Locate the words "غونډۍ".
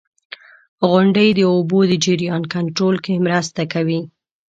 0.89-1.29